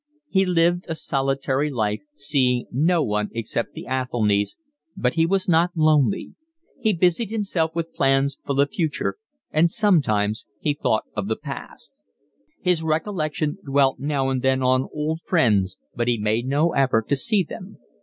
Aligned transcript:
He 0.29 0.47
lived 0.47 0.85
a 0.89 0.95
solitary 0.95 1.69
life, 1.69 2.01
seeing 2.15 2.65
no 2.71 3.03
one 3.03 3.29
except 3.35 3.73
the 3.73 3.85
Athelnys, 3.87 4.57
but 4.97 5.13
he 5.13 5.27
was 5.27 5.47
not 5.47 5.69
lonely; 5.77 6.33
he 6.79 6.91
busied 6.91 7.29
himself 7.29 7.75
with 7.75 7.93
plans 7.93 8.39
for 8.43 8.55
the 8.55 8.65
future, 8.65 9.17
and 9.51 9.69
sometimes 9.69 10.47
he 10.59 10.73
thought 10.73 11.03
of 11.15 11.27
the 11.27 11.35
past. 11.35 11.93
His 12.63 12.81
recollection 12.81 13.59
dwelt 13.63 13.99
now 13.99 14.29
and 14.31 14.41
then 14.41 14.63
on 14.63 14.89
old 14.91 15.21
friends, 15.21 15.77
but 15.93 16.07
he 16.07 16.17
made 16.17 16.47
no 16.47 16.73
effort 16.73 17.07
to 17.09 17.15
see 17.15 17.43
them. 17.43 17.77